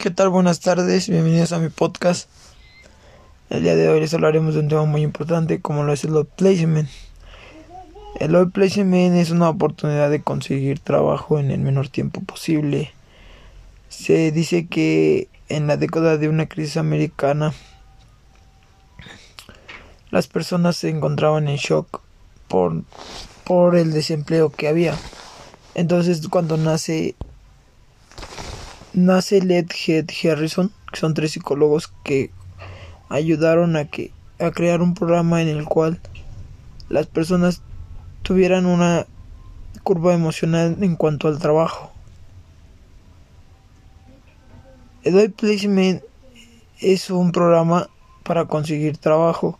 ¿Qué 0.00 0.10
tal? 0.10 0.30
Buenas 0.30 0.60
tardes, 0.60 1.10
bienvenidos 1.10 1.52
a 1.52 1.58
mi 1.58 1.68
podcast. 1.68 2.30
El 3.50 3.64
día 3.64 3.76
de 3.76 3.86
hoy 3.90 4.00
les 4.00 4.14
hablaremos 4.14 4.54
de 4.54 4.60
un 4.60 4.68
tema 4.68 4.86
muy 4.86 5.02
importante 5.02 5.60
como 5.60 5.82
lo 5.82 5.92
es 5.92 6.04
el 6.04 6.24
placement. 6.24 6.88
El 8.18 8.50
placement 8.50 9.16
es 9.16 9.30
una 9.30 9.50
oportunidad 9.50 10.08
de 10.08 10.22
conseguir 10.22 10.78
trabajo 10.78 11.38
en 11.38 11.50
el 11.50 11.60
menor 11.60 11.90
tiempo 11.90 12.22
posible. 12.22 12.92
Se 13.90 14.32
dice 14.32 14.68
que 14.68 15.28
en 15.50 15.66
la 15.66 15.76
década 15.76 16.16
de 16.16 16.30
una 16.30 16.48
crisis 16.48 16.78
americana 16.78 17.52
las 20.10 20.28
personas 20.28 20.78
se 20.78 20.88
encontraban 20.88 21.46
en 21.46 21.56
shock 21.56 22.00
por, 22.48 22.84
por 23.44 23.76
el 23.76 23.92
desempleo 23.92 24.48
que 24.48 24.66
había. 24.66 24.96
Entonces 25.74 26.26
cuando 26.28 26.56
nace 26.56 27.16
nace 29.04 29.40
Led 29.40 29.66
Head 29.86 30.06
Harrison, 30.24 30.72
que 30.92 31.00
son 31.00 31.14
tres 31.14 31.32
psicólogos 31.32 31.92
que 32.04 32.30
ayudaron 33.08 33.76
a 33.76 33.86
que 33.86 34.12
a 34.38 34.50
crear 34.50 34.80
un 34.80 34.94
programa 34.94 35.42
en 35.42 35.48
el 35.48 35.64
cual 35.64 36.00
las 36.88 37.06
personas 37.06 37.62
tuvieran 38.22 38.66
una 38.66 39.06
curva 39.82 40.14
emocional 40.14 40.76
en 40.80 40.96
cuanto 40.96 41.28
al 41.28 41.38
trabajo. 41.38 41.90
El 45.02 45.32
Placement 45.32 46.02
es 46.78 47.10
un 47.10 47.32
programa 47.32 47.88
para 48.22 48.44
conseguir 48.46 48.98
trabajo. 48.98 49.58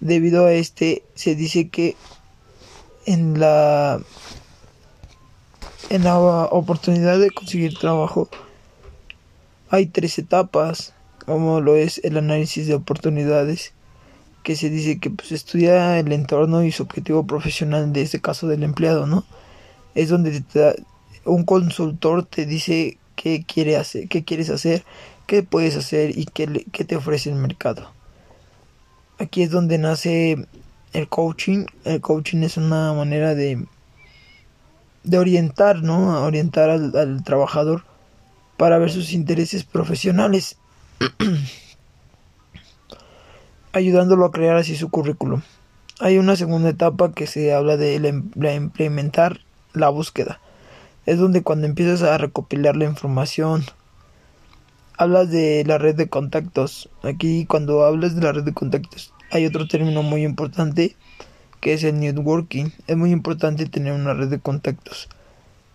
Debido 0.00 0.46
a 0.46 0.52
este 0.52 1.02
se 1.14 1.34
dice 1.34 1.68
que 1.68 1.96
en 3.06 3.38
la 3.38 4.00
en 5.90 6.04
la 6.04 6.18
oportunidad 6.18 7.18
de 7.18 7.30
conseguir 7.30 7.78
trabajo 7.78 8.28
hay 9.74 9.86
tres 9.86 10.18
etapas, 10.18 10.94
como 11.26 11.60
lo 11.60 11.76
es 11.76 12.00
el 12.04 12.16
análisis 12.16 12.66
de 12.66 12.74
oportunidades, 12.74 13.72
que 14.42 14.56
se 14.56 14.70
dice 14.70 15.00
que 15.00 15.10
pues 15.10 15.32
estudia 15.32 15.98
el 15.98 16.12
entorno 16.12 16.62
y 16.64 16.70
su 16.70 16.84
objetivo 16.84 17.26
profesional 17.26 17.92
de 17.92 18.02
este 18.02 18.20
caso 18.20 18.46
del 18.46 18.62
empleado, 18.62 19.06
¿no? 19.06 19.24
Es 19.94 20.10
donde 20.10 20.42
un 21.24 21.44
consultor 21.44 22.24
te 22.24 22.46
dice 22.46 22.98
qué 23.16 23.44
quiere 23.44 23.76
hacer, 23.76 24.08
qué 24.08 24.24
quieres 24.24 24.50
hacer, 24.50 24.84
qué 25.26 25.42
puedes 25.42 25.76
hacer 25.76 26.16
y 26.16 26.26
qué, 26.26 26.66
qué 26.72 26.84
te 26.84 26.96
ofrece 26.96 27.30
el 27.30 27.36
mercado. 27.36 27.90
Aquí 29.18 29.42
es 29.42 29.50
donde 29.50 29.78
nace 29.78 30.46
el 30.92 31.08
coaching. 31.08 31.66
El 31.84 32.00
coaching 32.00 32.42
es 32.42 32.56
una 32.56 32.92
manera 32.92 33.34
de 33.34 33.66
de 35.04 35.18
orientar, 35.18 35.82
¿no? 35.82 36.24
Orientar 36.24 36.70
al 36.70 37.22
trabajador 37.24 37.84
para 38.56 38.78
ver 38.78 38.90
sus 38.90 39.12
intereses 39.12 39.64
profesionales, 39.64 40.56
ayudándolo 43.72 44.26
a 44.26 44.32
crear 44.32 44.56
así 44.56 44.76
su 44.76 44.90
currículum. 44.90 45.42
Hay 46.00 46.18
una 46.18 46.36
segunda 46.36 46.70
etapa 46.70 47.12
que 47.12 47.26
se 47.26 47.54
habla 47.54 47.76
de 47.76 48.22
la, 48.34 48.54
implementar 48.54 49.40
la 49.72 49.88
búsqueda. 49.88 50.40
Es 51.06 51.18
donde 51.18 51.42
cuando 51.42 51.66
empiezas 51.66 52.02
a 52.02 52.18
recopilar 52.18 52.76
la 52.76 52.86
información, 52.86 53.64
hablas 54.96 55.30
de 55.30 55.64
la 55.66 55.78
red 55.78 55.94
de 55.94 56.08
contactos. 56.08 56.88
Aquí 57.02 57.46
cuando 57.46 57.84
hablas 57.84 58.14
de 58.14 58.22
la 58.22 58.32
red 58.32 58.44
de 58.44 58.54
contactos 58.54 59.12
hay 59.30 59.46
otro 59.46 59.66
término 59.66 60.02
muy 60.02 60.24
importante 60.24 60.96
que 61.60 61.74
es 61.74 61.84
el 61.84 61.98
networking. 61.98 62.70
Es 62.86 62.96
muy 62.96 63.10
importante 63.10 63.66
tener 63.66 63.92
una 63.92 64.14
red 64.14 64.28
de 64.28 64.38
contactos 64.38 65.08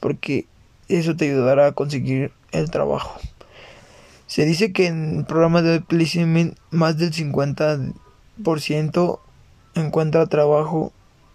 porque 0.00 0.46
eso 0.88 1.16
te 1.16 1.30
ayudará 1.30 1.68
a 1.68 1.72
conseguir 1.72 2.32
el 2.52 2.70
trabajo. 2.70 3.18
Se 4.26 4.44
dice 4.44 4.72
que 4.72 4.86
en 4.86 5.24
programas 5.26 5.64
de 5.64 5.80
placement 5.80 6.56
más 6.70 6.96
del 6.96 7.12
50% 7.12 9.18
encuentra 9.74 10.26
trabajo 10.26 10.92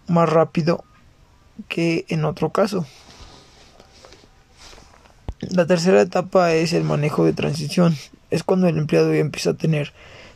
más 0.08 0.28
rápido 0.28 0.84
que 1.68 2.06
en 2.08 2.24
otro 2.24 2.50
caso. 2.50 2.86
La 5.40 5.66
tercera 5.66 6.00
etapa 6.00 6.52
es 6.52 6.72
el 6.72 6.82
manejo 6.82 7.24
de 7.24 7.32
transición. 7.32 7.96
Es 8.30 8.42
cuando 8.42 8.66
el 8.66 8.78
empleado 8.78 9.12
ya 9.12 9.20
empieza 9.20 9.50
a 9.50 9.54
tener 9.54 9.92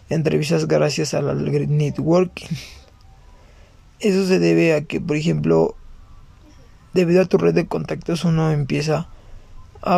entrevistas 0.09 0.69
gracias 0.69 1.15
al 1.15 1.45
networking. 1.77 2.55
Eso 3.99 4.27
se 4.27 4.39
debe 4.39 4.75
a 4.75 4.85
que, 4.85 5.01
por 5.01 5.17
ejemplo, 5.17 5.75
debido 6.93 7.23
a 7.23 7.27
tu 7.27 7.39
red 7.39 7.55
de 7.55 7.67
contactos 7.67 8.25
uno 8.25 8.51
empieza 8.51 8.97
a 8.97 9.09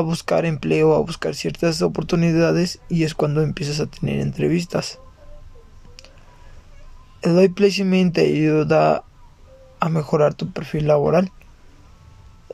buscar 0.01 0.47
empleo, 0.47 0.95
a 0.95 1.01
buscar 1.01 1.35
ciertas 1.35 1.83
oportunidades 1.83 2.81
y 2.89 3.05
es 3.05 3.15
cuando 3.15 3.43
empiezas 3.43 3.81
a 3.81 3.87
tener 3.87 4.21
entrevistas. 4.21 4.99
El 7.23 7.37
Live 7.37 7.55
Placement 7.55 8.15
te 8.15 8.23
ayuda 8.23 9.05
a 9.81 9.89
mejorar 9.89 10.35
tu 10.35 10.53
perfil 10.53 10.87
laboral, 10.87 11.31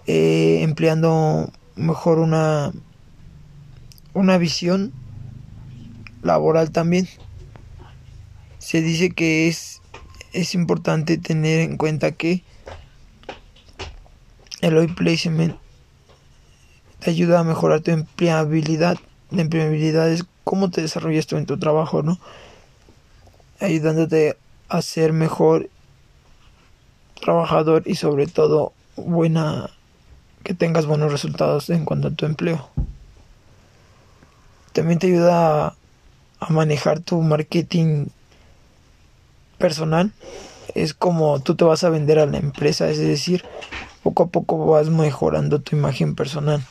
eh, 0.06 0.60
empleando 0.62 1.50
mejor 1.76 2.18
una, 2.18 2.72
una 4.14 4.38
visión 4.38 4.92
laboral 6.22 6.70
también. 6.70 7.08
Se 8.58 8.82
dice 8.82 9.10
que 9.10 9.48
es 9.48 9.80
es 10.32 10.54
importante 10.54 11.18
tener 11.18 11.60
en 11.60 11.76
cuenta 11.76 12.12
que 12.12 12.42
el 14.60 14.76
hoy 14.76 14.88
placement 14.88 15.56
te 17.00 17.10
ayuda 17.10 17.40
a 17.40 17.44
mejorar 17.44 17.80
tu 17.80 17.90
empleabilidad. 17.90 18.98
La 19.30 19.42
empleabilidad 19.42 20.10
es 20.10 20.24
cómo 20.44 20.70
te 20.70 20.82
desarrollas 20.82 21.26
tú 21.26 21.36
en 21.36 21.46
tu 21.46 21.58
trabajo, 21.58 22.02
¿no? 22.02 22.18
Ayudándote 23.60 24.36
a 24.68 24.82
ser 24.82 25.12
mejor 25.12 25.68
trabajador 27.20 27.82
y 27.86 27.96
sobre 27.96 28.26
todo 28.26 28.72
buena 28.96 29.70
que 30.42 30.54
tengas 30.54 30.86
buenos 30.86 31.12
resultados 31.12 31.68
en 31.70 31.84
cuanto 31.84 32.08
a 32.08 32.12
tu 32.12 32.26
empleo. 32.26 32.68
También 34.72 34.98
te 34.98 35.08
ayuda 35.08 35.66
a, 35.66 35.76
a 36.40 36.50
manejar 36.50 37.00
tu 37.00 37.20
marketing 37.20 38.06
personal 39.58 40.12
es 40.74 40.94
como 40.94 41.40
tú 41.40 41.54
te 41.54 41.64
vas 41.64 41.84
a 41.84 41.90
vender 41.90 42.18
a 42.18 42.26
la 42.26 42.38
empresa, 42.38 42.88
es 42.88 42.98
decir, 42.98 43.44
poco 44.02 44.24
a 44.24 44.26
poco 44.28 44.66
vas 44.66 44.88
mejorando 44.88 45.60
tu 45.60 45.76
imagen 45.76 46.14
personal. 46.14 46.64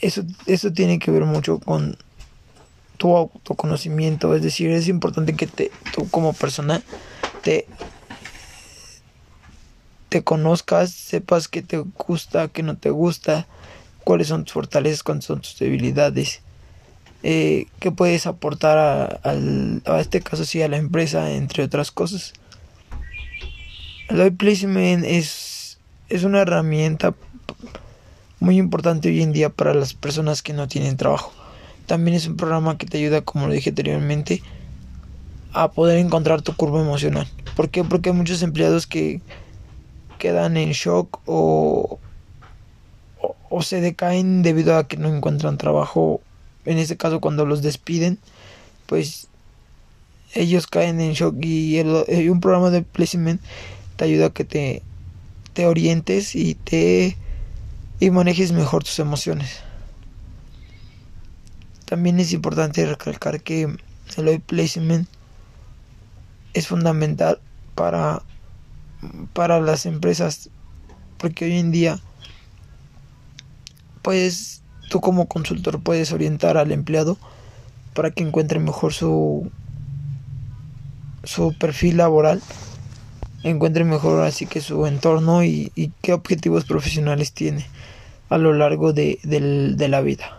Eso, 0.00 0.22
eso 0.46 0.72
tiene 0.72 0.98
que 0.98 1.10
ver 1.10 1.24
mucho 1.24 1.58
con 1.58 1.96
tu 2.96 3.16
autoconocimiento, 3.16 4.34
es 4.34 4.42
decir, 4.42 4.70
es 4.70 4.88
importante 4.88 5.34
que 5.34 5.46
te, 5.46 5.70
tú 5.94 6.08
como 6.10 6.32
persona 6.32 6.82
te, 7.42 7.66
te 10.10 10.22
conozcas, 10.22 10.90
sepas 10.90 11.48
qué 11.48 11.62
te 11.62 11.78
gusta, 11.78 12.48
qué 12.48 12.62
no 12.62 12.76
te 12.76 12.90
gusta, 12.90 13.46
cuáles 14.04 14.28
son 14.28 14.44
tus 14.44 14.52
fortalezas, 14.52 15.02
cuáles 15.02 15.24
son 15.24 15.40
tus 15.40 15.58
debilidades 15.58 16.42
eh, 17.22 17.66
qué 17.80 17.90
puedes 17.90 18.26
aportar 18.26 18.78
a, 18.78 19.20
a, 19.84 20.00
este 20.00 20.22
caso 20.22 20.44
sí 20.46 20.62
a 20.62 20.68
la 20.68 20.78
empresa 20.78 21.30
entre 21.32 21.64
otras 21.64 21.90
cosas. 21.90 22.32
El 24.08 24.32
placement 24.32 25.04
es 25.04 25.78
es 26.08 26.24
una 26.24 26.40
herramienta 26.40 27.14
muy 28.40 28.58
importante 28.58 29.08
hoy 29.08 29.22
en 29.22 29.32
día 29.32 29.50
para 29.50 29.74
las 29.74 29.94
personas 29.94 30.42
que 30.42 30.54
no 30.54 30.66
tienen 30.66 30.96
trabajo. 30.96 31.32
También 31.86 32.16
es 32.16 32.26
un 32.26 32.36
programa 32.36 32.78
que 32.78 32.86
te 32.86 32.98
ayuda 32.98 33.20
como 33.20 33.46
lo 33.46 33.52
dije 33.52 33.70
anteriormente 33.70 34.42
a 35.52 35.70
poder 35.70 35.98
encontrar 35.98 36.42
tu 36.42 36.56
curva 36.56 36.80
emocional. 36.80 37.28
¿por 37.54 37.68
qué? 37.68 37.84
porque 37.84 38.10
hay 38.10 38.16
muchos 38.16 38.42
empleados 38.42 38.86
que 38.86 39.20
quedan 40.18 40.56
en 40.56 40.72
shock 40.72 41.20
o, 41.26 41.98
o, 43.48 43.62
se 43.62 43.80
decaen 43.80 44.42
debido 44.42 44.76
a 44.76 44.88
que 44.88 44.96
no 44.96 45.14
encuentran 45.14 45.58
trabajo. 45.58 46.20
En 46.64 46.78
este 46.78 46.96
caso 46.96 47.20
cuando 47.20 47.44
los 47.44 47.62
despiden, 47.62 48.18
pues 48.86 49.28
ellos 50.34 50.66
caen 50.66 51.00
en 51.00 51.12
shock 51.12 51.36
y 51.42 51.78
el, 51.78 52.30
un 52.30 52.40
programa 52.40 52.70
de 52.70 52.82
placement 52.82 53.40
te 53.96 54.04
ayuda 54.04 54.26
a 54.26 54.30
que 54.30 54.44
te, 54.44 54.82
te 55.52 55.66
orientes 55.66 56.34
y 56.34 56.54
te 56.54 57.16
y 58.00 58.10
manejes 58.10 58.52
mejor 58.52 58.82
tus 58.82 58.98
emociones. 58.98 59.60
También 61.84 62.18
es 62.18 62.32
importante 62.32 62.84
recalcar 62.86 63.42
que 63.42 63.76
el 64.16 64.40
placement 64.40 65.08
es 66.54 66.66
fundamental 66.66 67.40
para 67.74 68.22
para 69.32 69.60
las 69.60 69.86
empresas 69.86 70.50
porque 71.16 71.44
hoy 71.44 71.58
en 71.58 71.70
día 71.70 72.00
pues 74.02 74.60
Tú 74.90 75.00
como 75.00 75.28
consultor 75.28 75.80
puedes 75.80 76.10
orientar 76.10 76.56
al 76.56 76.72
empleado 76.72 77.16
para 77.94 78.10
que 78.10 78.24
encuentre 78.24 78.58
mejor 78.58 78.92
su, 78.92 79.48
su 81.22 81.56
perfil 81.56 81.98
laboral, 81.98 82.42
encuentre 83.42 83.84
mejor 83.84 84.22
así 84.24 84.46
que 84.46 84.60
su 84.60 84.86
entorno 84.86 85.44
y, 85.44 85.92
qué 86.02 86.12
objetivos 86.12 86.64
profesionales 86.64 87.32
tiene 87.32 87.66
a 88.28 88.38
lo 88.38 88.52
largo 88.52 88.92
de, 88.92 89.18
la 89.24 90.00
vida. 90.00 90.38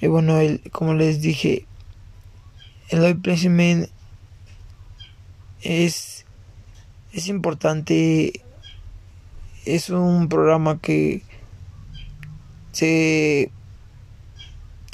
Y 0.00 0.06
bueno, 0.06 0.38
como 0.72 0.94
les 0.94 1.20
dije, 1.20 1.66
el 2.90 3.18
placement 3.20 3.88
es, 5.62 6.24
es 7.12 7.28
importante. 7.28 8.42
Es 9.64 9.88
un 9.88 10.28
programa 10.28 10.78
que 10.78 11.22
se 12.72 13.50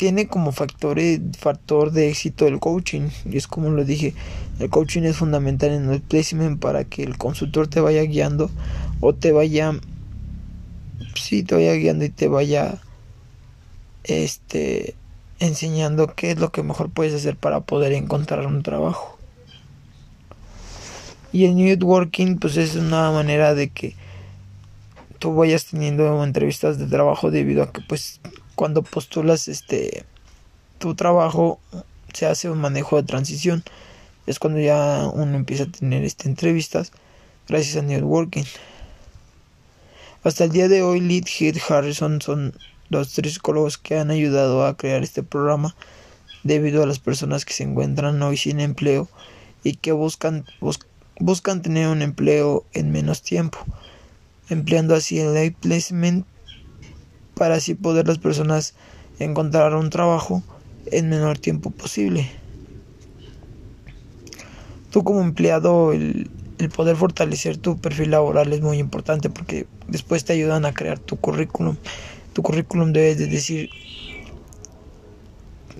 tiene 0.00 0.28
como 0.28 0.50
factor, 0.50 0.98
factor 1.38 1.92
de 1.92 2.08
éxito 2.08 2.46
el 2.46 2.58
coaching. 2.58 3.10
Y 3.26 3.36
es 3.36 3.46
como 3.46 3.68
lo 3.68 3.84
dije, 3.84 4.14
el 4.58 4.70
coaching 4.70 5.02
es 5.02 5.18
fundamental 5.18 5.72
en 5.72 5.90
el 5.90 6.00
placement 6.00 6.58
para 6.58 6.84
que 6.84 7.02
el 7.02 7.18
consultor 7.18 7.68
te 7.68 7.82
vaya 7.82 8.00
guiando 8.04 8.50
o 9.00 9.14
te 9.14 9.30
vaya, 9.30 9.78
sí, 11.16 11.42
te 11.42 11.54
vaya 11.54 11.74
guiando 11.74 12.06
y 12.06 12.08
te 12.08 12.28
vaya, 12.28 12.78
este, 14.04 14.94
enseñando 15.38 16.14
qué 16.14 16.30
es 16.30 16.38
lo 16.38 16.50
que 16.50 16.62
mejor 16.62 16.88
puedes 16.88 17.12
hacer 17.12 17.36
para 17.36 17.60
poder 17.60 17.92
encontrar 17.92 18.46
un 18.46 18.62
trabajo. 18.62 19.18
Y 21.30 21.44
el 21.44 21.56
networking, 21.56 22.36
pues 22.38 22.56
es 22.56 22.74
una 22.74 23.10
manera 23.10 23.54
de 23.54 23.68
que 23.68 23.96
tú 25.18 25.34
vayas 25.34 25.66
teniendo 25.66 26.24
entrevistas 26.24 26.78
de 26.78 26.86
trabajo 26.86 27.30
debido 27.30 27.62
a 27.62 27.70
que 27.70 27.82
pues 27.82 28.18
cuando 28.60 28.82
postulas 28.82 29.48
este 29.48 30.04
tu 30.78 30.94
trabajo 30.94 31.58
se 32.12 32.26
hace 32.26 32.50
un 32.50 32.58
manejo 32.58 32.96
de 32.96 33.04
transición. 33.04 33.64
Es 34.26 34.38
cuando 34.38 34.60
ya 34.60 35.08
uno 35.14 35.34
empieza 35.34 35.62
a 35.62 35.72
tener 35.72 36.04
este 36.04 36.28
entrevistas 36.28 36.92
gracias 37.48 37.78
a 37.78 37.80
networking. 37.80 38.44
Hasta 40.24 40.44
el 40.44 40.52
día 40.52 40.68
de 40.68 40.82
hoy 40.82 41.00
Lead 41.00 41.24
Head 41.38 41.56
Harrison 41.70 42.20
son 42.20 42.52
los 42.90 43.14
tres 43.14 43.32
psicólogos 43.32 43.78
que 43.78 43.96
han 43.96 44.10
ayudado 44.10 44.66
a 44.66 44.76
crear 44.76 45.02
este 45.02 45.22
programa 45.22 45.74
debido 46.42 46.82
a 46.82 46.86
las 46.86 46.98
personas 46.98 47.46
que 47.46 47.54
se 47.54 47.62
encuentran 47.62 48.22
hoy 48.22 48.36
sin 48.36 48.60
empleo 48.60 49.08
y 49.64 49.76
que 49.76 49.92
buscan 49.92 50.44
buscan 51.18 51.62
tener 51.62 51.88
un 51.88 52.02
empleo 52.02 52.66
en 52.74 52.92
menos 52.92 53.22
tiempo 53.22 53.58
empleando 54.50 54.94
así 54.94 55.18
el 55.18 55.54
placement 55.54 56.26
para 57.40 57.54
así 57.54 57.74
poder 57.74 58.06
las 58.06 58.18
personas 58.18 58.74
encontrar 59.18 59.74
un 59.74 59.88
trabajo 59.88 60.42
en 60.84 61.08
menor 61.08 61.38
tiempo 61.38 61.70
posible. 61.70 62.30
Tú 64.90 65.04
como 65.04 65.22
empleado, 65.22 65.94
el, 65.94 66.30
el 66.58 66.68
poder 66.68 66.96
fortalecer 66.96 67.56
tu 67.56 67.78
perfil 67.78 68.10
laboral 68.10 68.52
es 68.52 68.60
muy 68.60 68.76
importante 68.76 69.30
porque 69.30 69.66
después 69.88 70.26
te 70.26 70.34
ayudan 70.34 70.66
a 70.66 70.74
crear 70.74 70.98
tu 70.98 71.16
currículum. 71.16 71.76
Tu 72.34 72.42
currículum 72.42 72.92
debes 72.92 73.16
de 73.16 73.26
decir, 73.26 73.70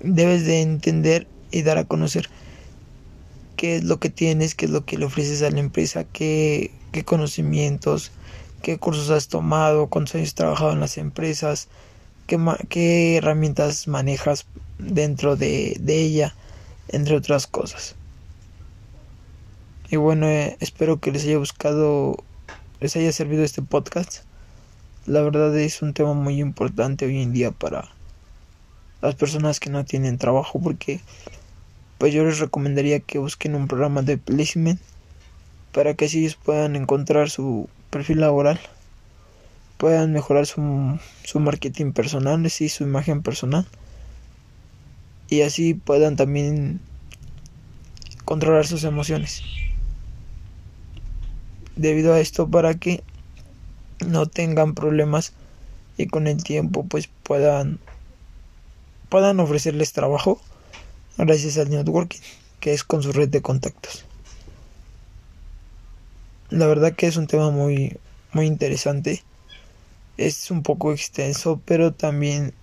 debes 0.01 0.47
de 0.47 0.61
entender 0.61 1.27
y 1.51 1.61
dar 1.61 1.77
a 1.77 1.83
conocer 1.83 2.27
qué 3.55 3.75
es 3.75 3.83
lo 3.83 3.99
que 3.99 4.09
tienes, 4.09 4.55
qué 4.55 4.65
es 4.65 4.71
lo 4.71 4.83
que 4.83 4.97
le 4.97 5.05
ofreces 5.05 5.43
a 5.43 5.51
la 5.51 5.59
empresa, 5.59 6.05
qué, 6.05 6.71
qué 6.91 7.05
conocimientos, 7.05 8.11
qué 8.61 8.77
cursos 8.77 9.09
has 9.09 9.27
tomado, 9.27 9.87
cuántos 9.87 10.15
años 10.15 10.29
has 10.29 10.35
trabajado 10.35 10.71
en 10.71 10.79
las 10.79 10.97
empresas, 10.97 11.67
qué, 12.27 13.17
herramientas 13.17 13.87
manejas 13.87 14.45
dentro 14.77 15.35
de, 15.35 15.77
de, 15.79 16.01
ella, 16.01 16.35
entre 16.87 17.15
otras 17.15 17.47
cosas. 17.47 17.95
Y 19.89 19.97
bueno, 19.97 20.27
eh, 20.27 20.55
espero 20.59 20.99
que 20.99 21.11
les 21.11 21.25
haya 21.25 21.37
buscado, 21.37 22.23
les 22.79 22.95
haya 22.95 23.11
servido 23.11 23.43
este 23.43 23.61
podcast. 23.61 24.23
La 25.05 25.21
verdad 25.21 25.57
es 25.57 25.81
un 25.81 25.93
tema 25.93 26.13
muy 26.13 26.39
importante 26.39 27.05
hoy 27.05 27.21
en 27.21 27.33
día 27.33 27.51
para 27.51 27.89
las 29.01 29.15
personas 29.15 29.59
que 29.59 29.69
no 29.69 29.83
tienen 29.83 30.17
trabajo 30.17 30.59
porque 30.59 31.01
pues 31.97 32.13
yo 32.13 32.23
les 32.23 32.39
recomendaría 32.39 32.99
que 32.99 33.19
busquen 33.19 33.55
un 33.55 33.67
programa 33.67 34.01
de 34.03 34.17
placement 34.17 34.79
para 35.71 35.93
que 35.93 36.05
así 36.05 36.19
ellos 36.19 36.35
puedan 36.35 36.75
encontrar 36.75 37.29
su 37.29 37.67
perfil 37.91 38.21
laboral 38.21 38.59
puedan 39.77 40.11
mejorar 40.13 40.47
su, 40.47 40.99
su 41.23 41.39
marketing 41.39 41.91
personal, 41.91 42.49
sí, 42.49 42.69
su 42.69 42.83
imagen 42.83 43.21
personal 43.21 43.67
y 45.27 45.41
así 45.41 45.73
puedan 45.73 46.15
también 46.15 46.81
controlar 48.25 48.67
sus 48.67 48.83
emociones. 48.83 49.41
Debido 51.75 52.13
a 52.13 52.19
esto 52.19 52.49
para 52.49 52.73
que 52.75 53.03
no 54.05 54.25
tengan 54.25 54.73
problemas 54.75 55.33
y 55.97 56.07
con 56.07 56.27
el 56.27 56.43
tiempo 56.43 56.85
pues 56.85 57.09
puedan 57.23 57.79
puedan 59.09 59.39
ofrecerles 59.39 59.93
trabajo 59.93 60.41
gracias 61.17 61.57
al 61.57 61.69
networking 61.69 62.19
que 62.59 62.73
es 62.73 62.83
con 62.83 63.03
su 63.03 63.11
red 63.11 63.29
de 63.29 63.41
contactos. 63.41 64.05
La 66.51 66.67
verdad 66.67 66.93
que 66.93 67.07
es 67.07 67.15
un 67.15 67.27
tema 67.27 67.49
muy, 67.49 67.97
muy 68.33 68.45
interesante. 68.45 69.23
Es 70.17 70.51
un 70.51 70.63
poco 70.63 70.91
extenso, 70.91 71.61
pero 71.63 71.93
también 71.93 72.53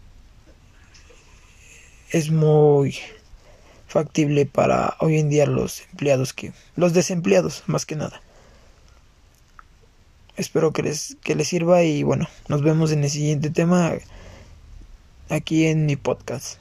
es 2.11 2.31
muy 2.31 2.97
factible 3.87 4.45
para 4.45 4.95
hoy 5.01 5.19
en 5.19 5.31
día 5.31 5.47
los 5.47 5.85
empleados 5.91 6.35
que 6.35 6.53
los 6.77 6.93
desempleados 6.93 7.63
más 7.67 7.87
que 7.87 7.97
nada. 7.97 8.21
Espero 10.37 10.75
que 10.75 10.83
les 10.83 11.17
que 11.25 11.35
les 11.35 11.49
sirva 11.49 11.83
y 11.83 12.03
bueno, 12.03 12.29
nos 12.49 12.61
vemos 12.61 12.93
en 12.93 13.05
el 13.05 13.11
siguiente 13.11 13.49
tema 13.49 13.95
aquí 15.31 15.65
en 15.65 15.87
mi 15.87 15.97
podcast. 15.97 16.59